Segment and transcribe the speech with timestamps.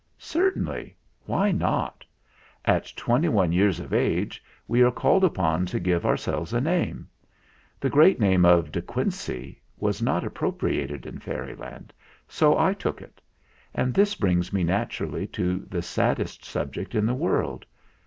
[0.17, 0.97] "Certainly.
[1.27, 2.03] Why not?
[2.65, 6.59] At twenty one years of age we are called upon to give our selves a
[6.59, 7.07] name.
[7.79, 11.93] The great name of 'De Quincey' was not appropriated in Fairyland, DE QUINCEY 97
[12.29, 13.21] so I took it.
[13.75, 17.67] And this brings me naturally to the saddest subject in the world.